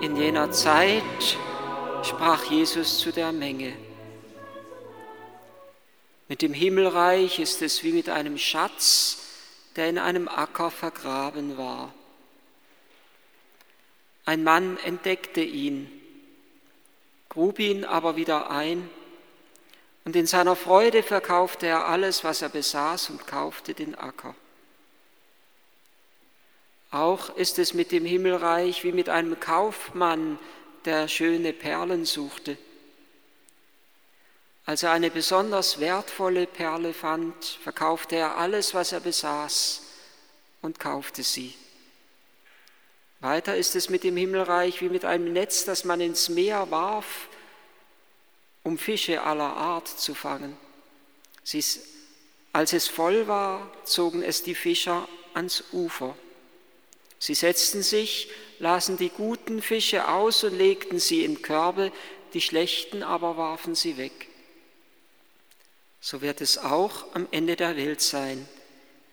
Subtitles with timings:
[0.00, 1.02] jener Zeit
[2.04, 3.76] sprach Jesus zu der Menge.
[6.28, 9.18] Mit dem Himmelreich ist es wie mit einem Schatz,
[9.76, 11.92] der in einem Acker vergraben war.
[14.24, 15.90] Ein Mann entdeckte ihn,
[17.28, 18.90] grub ihn aber wieder ein,
[20.04, 24.34] und in seiner Freude verkaufte er alles, was er besaß, und kaufte den Acker.
[26.90, 30.38] Auch ist es mit dem Himmelreich wie mit einem Kaufmann,
[30.84, 32.56] der schöne Perlen suchte.
[34.64, 39.82] Als er eine besonders wertvolle Perle fand, verkaufte er alles, was er besaß
[40.62, 41.54] und kaufte sie.
[43.20, 47.28] Weiter ist es mit dem Himmelreich wie mit einem Netz, das man ins Meer warf,
[48.62, 50.56] um Fische aller Art zu fangen.
[52.52, 56.14] Als es voll war, zogen es die Fischer ans Ufer.
[57.18, 61.92] Sie setzten sich, lasen die guten Fische aus und legten sie in Körbe,
[62.34, 64.28] die schlechten aber warfen sie weg.
[66.00, 68.48] So wird es auch am Ende der Welt sein.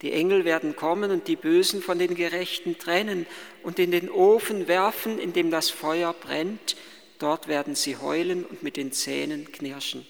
[0.02, 3.26] Die Engel werden kommen und die Bösen von den Gerechten trennen
[3.64, 6.76] und in den Ofen werfen, in dem das Feuer brennt.
[7.18, 10.06] Dort werden sie heulen und mit den Zähnen knirschen.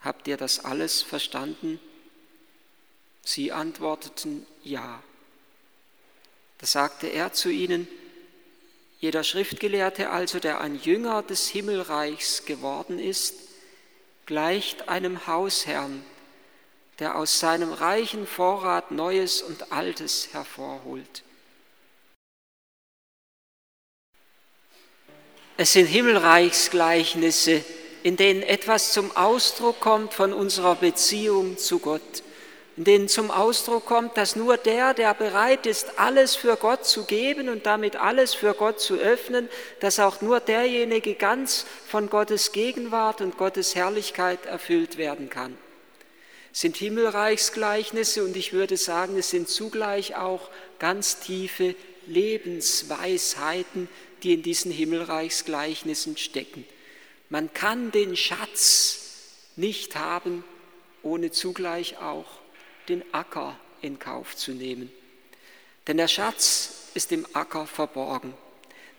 [0.00, 1.80] Habt ihr das alles verstanden?
[3.24, 5.02] Sie antworteten ja.
[6.58, 7.86] Da sagte er zu ihnen,
[8.98, 13.34] jeder Schriftgelehrte also, der ein Jünger des Himmelreichs geworden ist,
[14.24, 16.04] gleicht einem Hausherrn,
[16.98, 21.22] der aus seinem reichen Vorrat Neues und Altes hervorholt.
[25.58, 27.64] Es sind Himmelreichsgleichnisse,
[28.02, 32.22] in denen etwas zum Ausdruck kommt von unserer Beziehung zu Gott
[32.76, 37.04] in denen zum Ausdruck kommt, dass nur der, der bereit ist, alles für Gott zu
[37.04, 39.48] geben und damit alles für Gott zu öffnen,
[39.80, 45.56] dass auch nur derjenige ganz von Gottes Gegenwart und Gottes Herrlichkeit erfüllt werden kann.
[46.52, 51.74] Es sind Himmelreichsgleichnisse und ich würde sagen, es sind zugleich auch ganz tiefe
[52.06, 53.88] Lebensweisheiten,
[54.22, 56.66] die in diesen Himmelreichsgleichnissen stecken.
[57.30, 59.00] Man kann den Schatz
[59.56, 60.44] nicht haben,
[61.02, 62.26] ohne zugleich auch
[62.88, 64.90] den Acker in Kauf zu nehmen.
[65.86, 68.34] Denn der Schatz ist im Acker verborgen.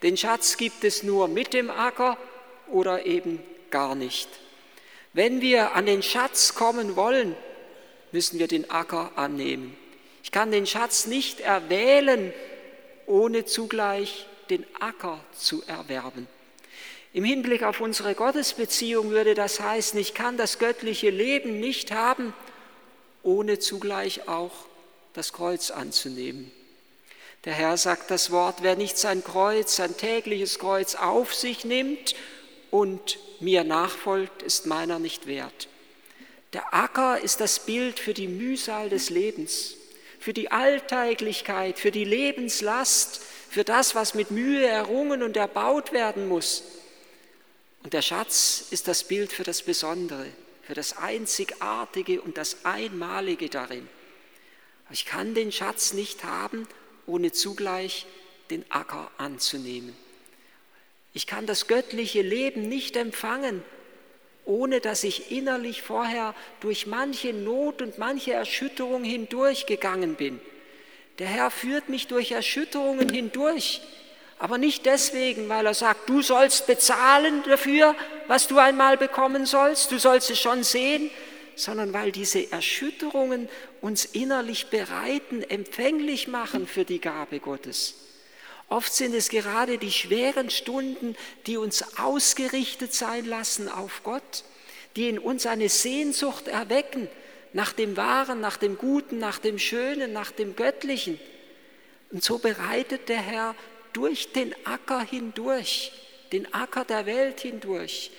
[0.04, 2.18] Den Schatz gibt es nur mit dem Acker
[2.68, 3.40] oder eben
[3.72, 4.30] gar nicht.
[5.14, 7.36] Wenn wir an den Schatz kommen wollen,
[8.12, 9.76] müssen wir den Acker annehmen.
[10.24, 12.34] Ich kann den Schatz nicht erwählen,
[13.06, 16.28] ohne zugleich den Acker zu erwerben.
[17.14, 22.34] Im Hinblick auf unsere Gottesbeziehung würde das heißen, ich kann das göttliche Leben nicht haben,
[23.28, 24.54] ohne zugleich auch
[25.12, 26.50] das Kreuz anzunehmen.
[27.44, 32.16] Der Herr sagt das Wort, wer nicht sein Kreuz, sein tägliches Kreuz auf sich nimmt
[32.72, 35.68] und mir nachfolgt, ist meiner nicht wert.
[36.54, 39.76] Der Acker ist das Bild für die Mühsal des Lebens,
[40.20, 46.30] für die Alltäglichkeit, für die Lebenslast, für das, was mit Mühe errungen und erbaut werden
[46.30, 46.64] muss.
[47.84, 50.28] Und der Schatz ist das Bild für das Besondere,
[50.68, 53.88] für das Einzigartige und das Einmalige darin.
[54.92, 56.68] ich kann den Schatz nicht haben,
[57.06, 58.06] ohne zugleich
[58.50, 59.96] den Acker anzunehmen.
[61.14, 63.64] Ich kann das göttliche Leben nicht empfangen,
[64.44, 70.38] ohne dass ich innerlich vorher durch manche Not und manche Erschütterung hindurchgegangen bin.
[71.20, 73.82] Der Herr führt mich durch Erschütterungen hindurch,
[74.40, 77.96] aber nicht deswegen, weil er sagt, du sollst bezahlen dafür,
[78.28, 81.10] was du einmal bekommen sollst, du sollst es schon sehen,
[81.56, 83.50] sondern weil diese Erschütterungen
[83.82, 87.96] uns innerlich bereiten, empfänglich machen für die Gabe Gottes.
[88.70, 91.16] Oft sind es gerade die schweren Stunden,
[91.48, 94.44] die uns ausgerichtet sein lassen auf Gott,
[94.96, 97.08] die in uns eine Sehnsucht erwecken
[97.54, 101.20] nach dem Wahren, nach dem Guten, nach dem Schönen, nach dem Göttlichen.
[102.12, 103.56] Und so bereitet der Herr
[103.98, 105.92] durch den Acker hindurch,
[106.32, 108.12] den Acker der Welt hindurch.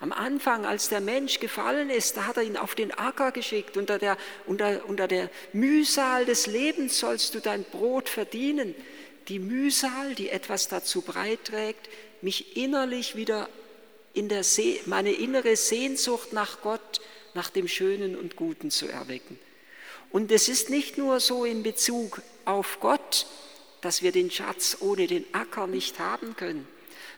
[0.00, 3.76] Am Anfang, als der Mensch gefallen ist, da hat er ihn auf den Acker geschickt.
[3.76, 4.16] Unter der,
[4.46, 8.74] unter, unter der Mühsal des Lebens sollst du dein Brot verdienen.
[9.28, 11.90] Die Mühsal, die etwas dazu beiträgt,
[12.22, 13.50] mich innerlich wieder
[14.14, 17.02] in der See, meine innere Sehnsucht nach Gott,
[17.34, 19.38] nach dem Schönen und Guten zu erwecken.
[20.10, 23.26] Und es ist nicht nur so in Bezug auf Gott,
[23.80, 26.66] dass wir den Schatz ohne den Acker nicht haben können,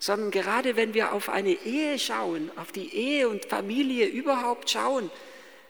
[0.01, 5.11] sondern gerade wenn wir auf eine Ehe schauen, auf die Ehe und Familie überhaupt schauen,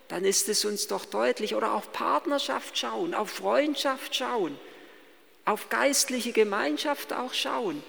[0.08, 4.58] dann ist es uns doch deutlich, oder auf Partnerschaft schauen, auf Freundschaft schauen,
[5.44, 7.82] auf geistliche Gemeinschaft auch schauen,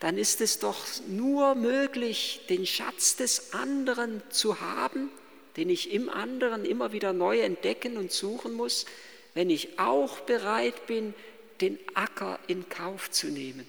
[0.00, 5.10] dann ist es doch nur möglich, den Schatz des anderen zu haben,
[5.56, 8.86] den ich im anderen immer wieder neu entdecken und suchen muss,
[9.34, 11.14] wenn ich auch bereit bin,
[11.62, 13.66] den Acker in Kauf zu nehmen.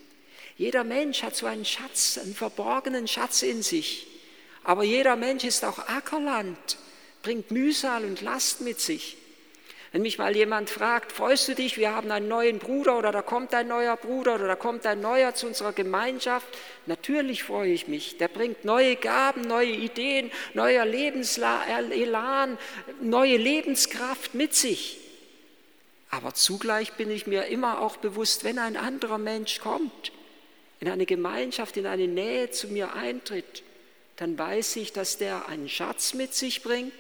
[0.57, 4.07] Jeder Mensch hat so einen Schatz, einen verborgenen Schatz in sich.
[4.63, 6.77] Aber jeder Mensch ist auch Ackerland,
[7.21, 9.17] bringt Mühsal und Last mit sich.
[9.91, 13.21] Wenn mich mal jemand fragt, freust du dich, wir haben einen neuen Bruder oder da
[13.21, 16.47] kommt ein neuer Bruder oder da kommt ein neuer zu unserer Gemeinschaft,
[16.87, 18.17] natürlich freue ich mich.
[18.17, 22.57] Der bringt neue Gaben, neue Ideen, neuer Lebenselan,
[23.01, 25.02] neue Lebenskraft mit sich.
[26.13, 30.11] Aber zugleich bin ich mir immer auch bewusst, wenn ein anderer Mensch kommt,
[30.79, 33.63] in eine Gemeinschaft, in eine Nähe zu mir eintritt,
[34.17, 36.93] dann weiß ich, dass der einen Schatz mit sich bringt,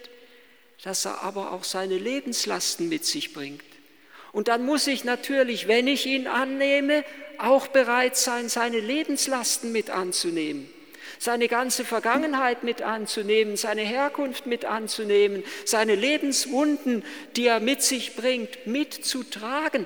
[0.83, 3.61] dass er aber auch seine Lebenslasten mit sich bringt.
[4.31, 7.05] Und dann muss ich natürlich, wenn ich ihn annehme,
[7.37, 10.67] auch bereit sein, seine Lebenslasten mit anzunehmen,
[11.19, 17.03] seine ganze Vergangenheit mit anzunehmen, seine Herkunft mit anzunehmen, seine Lebenswunden,
[17.35, 19.85] die er mit sich bringt, mitzutragen.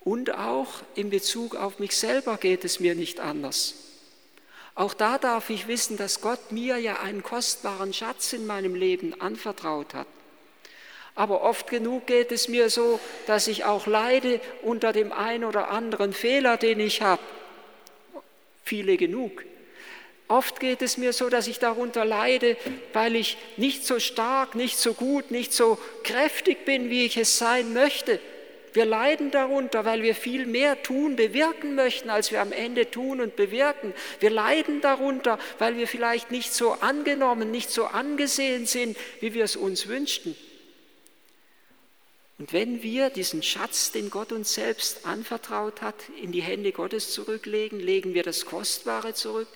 [0.00, 3.74] Und auch in Bezug auf mich selber geht es mir nicht anders.
[4.74, 9.18] Auch da darf ich wissen, dass Gott mir ja einen kostbaren Schatz in meinem Leben
[9.20, 10.08] anvertraut hat.
[11.14, 15.70] Aber oft genug geht es mir so, dass ich auch leide unter dem einen oder
[15.70, 17.22] anderen Fehler, den ich habe.
[18.64, 19.44] Viele genug.
[20.26, 22.56] Oft geht es mir so, dass ich darunter leide,
[22.94, 27.36] weil ich nicht so stark, nicht so gut, nicht so kräftig bin, wie ich es
[27.36, 28.18] sein möchte.
[28.72, 33.20] Wir leiden darunter, weil wir viel mehr tun, bewirken möchten, als wir am Ende tun
[33.20, 33.94] und bewirken.
[34.18, 39.44] Wir leiden darunter, weil wir vielleicht nicht so angenommen, nicht so angesehen sind, wie wir
[39.44, 40.34] es uns wünschten.
[42.38, 47.12] Und wenn wir diesen Schatz, den Gott uns selbst anvertraut hat, in die Hände Gottes
[47.12, 49.46] zurücklegen, legen wir das Kostbare zurück,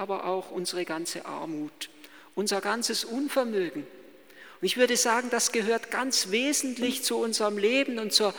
[0.00, 1.90] aber auch unsere ganze Armut,
[2.34, 3.82] unser ganzes Unvermögen.
[3.82, 8.32] Und ich würde sagen, das gehört ganz wesentlich zu unserem Leben und zur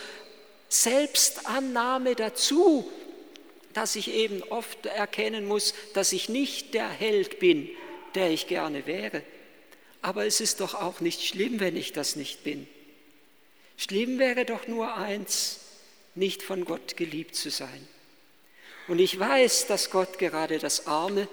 [0.70, 2.92] Selbstannahme dazu,
[3.74, 7.70] dass ich eben oft erkennen muss, dass ich nicht der Held bin,
[8.16, 9.22] der ich gerne wäre.
[10.02, 12.68] Aber es ist doch auch nicht schlimm, wenn ich das nicht bin.
[13.78, 15.60] Schlimm wäre doch nur eins,
[16.16, 17.88] nicht von Gott geliebt zu sein.
[18.88, 21.28] Und ich weiß, dass Gott gerade das Arme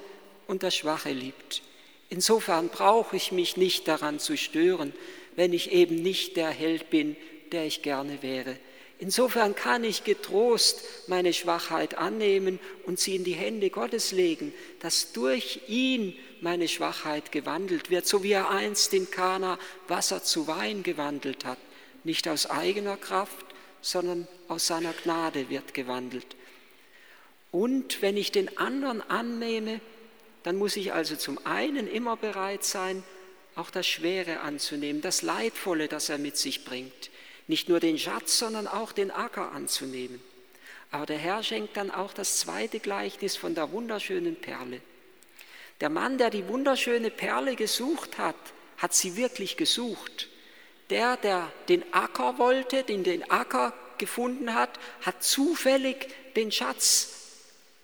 [0.49, 1.63] und das Schwache liebt.
[2.11, 4.93] Insofern brauche ich mich nicht daran zu stören,
[5.37, 7.17] wenn ich eben nicht der Held bin,
[7.53, 8.57] der ich gerne wäre.
[8.99, 15.13] Insofern kann ich getrost meine Schwachheit annehmen und sie in die Hände Gottes legen, dass
[15.13, 20.83] durch ihn meine Schwachheit gewandelt wird, so wie er einst in Kana Wasser zu Wein
[20.83, 21.59] gewandelt hat.
[22.03, 23.47] Nicht aus eigener Kraft,
[23.81, 26.27] sondern aus seiner Gnade wird gewandelt.
[27.53, 29.81] Und wenn ich den anderen annehme,
[30.43, 33.03] dann muss ich also zum einen immer bereit sein,
[33.55, 37.11] auch das Schwere anzunehmen, das Leidvolle, das er mit sich bringt
[37.49, 40.21] nicht nur den Schatz, sondern auch den Acker anzunehmen.
[40.91, 44.81] Aber der Herr schenkt dann auch das zweite Gleichnis von der wunderschönen Perle.
[45.81, 48.37] Der Mann, der die wunderschöne Perle gesucht hat,
[48.77, 50.29] hat sie wirklich gesucht.
[50.91, 57.11] Der, der den Acker wollte, den den Acker gefunden hat, hat zufällig den Schatz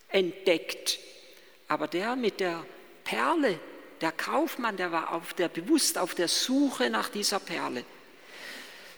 [0.09, 0.99] entdeckt.
[1.75, 2.65] Aber der mit der
[3.03, 3.59] Perle,
[4.01, 7.85] der Kaufmann, der war auf der, bewusst auf der Suche nach dieser Perle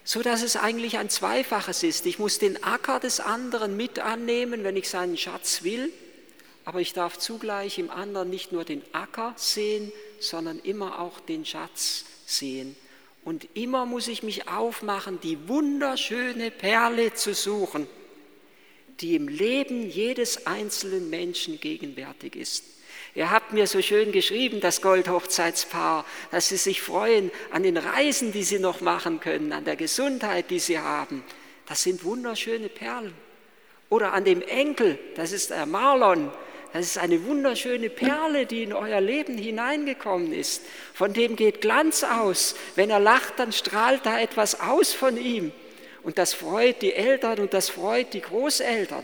[0.04, 2.06] so dass es eigentlich ein Zweifaches ist.
[2.06, 5.92] Ich muss den Acker des anderen mit annehmen, wenn ich seinen Schatz will,
[6.64, 9.90] aber ich darf zugleich im anderen nicht nur den Acker sehen,
[10.20, 12.76] sondern immer auch den Schatz sehen.
[13.24, 17.88] Und immer muss ich mich aufmachen, die wunderschöne Perle zu suchen,
[19.00, 22.64] die im Leben jedes einzelnen Menschen gegenwärtig ist.
[23.14, 28.32] Ihr habt mir so schön geschrieben, das Goldhochzeitspaar, dass sie sich freuen an den Reisen,
[28.32, 31.24] die sie noch machen können, an der Gesundheit, die sie haben.
[31.66, 33.14] Das sind wunderschöne Perlen.
[33.88, 36.30] Oder an dem Enkel, das ist der Marlon,
[36.72, 40.62] das ist eine wunderschöne Perle, die in euer Leben hineingekommen ist.
[40.92, 42.54] Von dem geht Glanz aus.
[42.74, 45.52] Wenn er lacht, dann strahlt da etwas aus von ihm.
[46.06, 49.02] Und das freut die Eltern und das freut die Großeltern.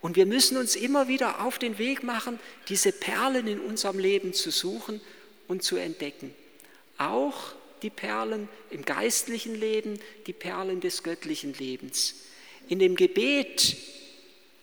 [0.00, 4.32] Und wir müssen uns immer wieder auf den Weg machen, diese Perlen in unserem Leben
[4.32, 5.00] zu suchen
[5.46, 6.34] und zu entdecken.
[6.98, 12.16] Auch die Perlen im geistlichen Leben, die Perlen des göttlichen Lebens.
[12.68, 13.76] In dem Gebet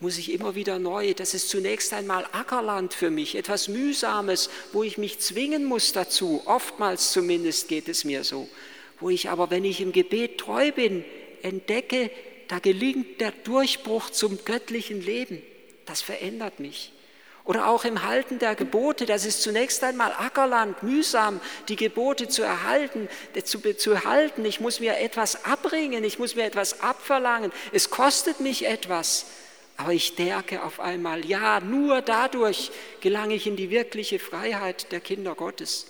[0.01, 4.83] muss ich immer wieder neu, das ist zunächst einmal Ackerland für mich, etwas Mühsames, wo
[4.83, 8.50] ich mich zwingen muss dazu, oftmals zumindest geht es mir so,
[9.00, 11.05] wo ich aber, wenn ich im Gebet treu bin,
[11.45, 12.11] entdecke,
[12.47, 15.41] da gelingt der Durchbruch zum göttlichen Leben.
[15.85, 16.91] das verändert mich.
[17.43, 22.41] Oder auch im Halten der Gebote, das ist zunächst einmal Ackerland, mühsam, die Gebote zu
[22.41, 23.07] erhalten,
[23.43, 24.43] zu, zu halten.
[24.45, 27.51] Ich muss mir etwas abbringen, ich muss mir etwas abverlangen.
[27.71, 29.27] Es kostet mich etwas.
[29.77, 32.71] Aber ich stärke auf einmal, ja, nur dadurch
[33.01, 35.85] gelange ich in die wirkliche Freiheit der Kinder Gottes.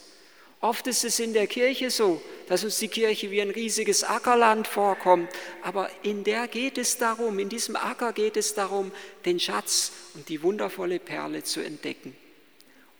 [0.61, 4.67] Oft ist es in der Kirche so, dass uns die Kirche wie ein riesiges Ackerland
[4.67, 5.29] vorkommt,
[5.61, 8.91] aber in der geht es darum, in diesem Acker geht es darum,
[9.25, 12.15] den Schatz und die wundervolle Perle zu entdecken.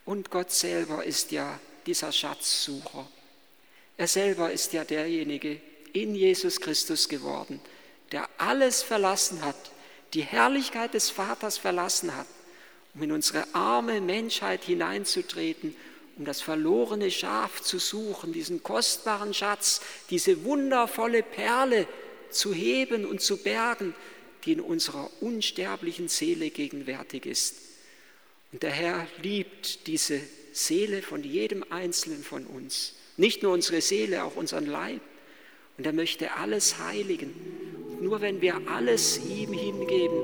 [0.04, 3.08] Und Gott selber ist ja dieser Schatzsucher.
[3.98, 5.60] Er selber ist ja derjenige
[5.94, 7.60] in Jesus Christus geworden,
[8.12, 9.56] der alles verlassen hat,
[10.14, 12.28] die Herrlichkeit des Vaters verlassen hat,
[12.94, 15.76] um in unsere arme Menschheit hineinzutreten
[16.18, 21.88] um das verlorene Schaf zu suchen, diesen kostbaren Schatz, diese wundervolle Perle
[22.30, 23.94] zu heben und zu bergen,
[24.46, 27.56] die in unserer unsterblichen Seele gegenwärtig ist.
[28.52, 30.22] Und der Herr liebt diese
[30.54, 32.94] Seele von jedem Einzelnen von uns.
[33.18, 35.02] Nicht nur unsere Seele, auch unseren Leib.
[35.78, 37.34] Und er möchte alles heiligen.
[37.90, 40.22] Und nur wenn wir alles ihm hingeben,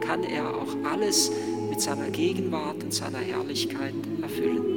[0.00, 1.32] kann er auch alles
[1.76, 3.92] mit seiner Gegenwart und seiner Herrlichkeit
[4.22, 4.75] erfüllen.